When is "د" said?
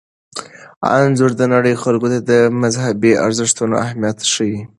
1.37-1.41, 2.29-2.31